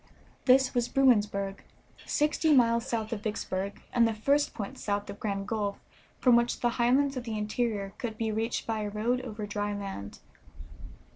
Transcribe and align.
This 0.45 0.73
was 0.73 0.89
Bruinsburg, 0.89 1.61
sixty 2.07 2.55
miles 2.55 2.87
south 2.87 3.13
of 3.13 3.21
Vicksburg, 3.21 3.83
and 3.93 4.07
the 4.07 4.15
first 4.15 4.55
point 4.55 4.79
south 4.79 5.11
of 5.11 5.19
Grand 5.19 5.47
Gulf 5.47 5.77
from 6.19 6.35
which 6.35 6.61
the 6.61 6.69
highlands 6.69 7.17
of 7.17 7.23
the 7.23 7.37
interior 7.37 7.93
could 7.99 8.17
be 8.17 8.31
reached 8.31 8.65
by 8.65 8.79
a 8.79 8.89
road 8.89 9.21
over 9.21 9.45
dry 9.45 9.75
land. 9.75 10.17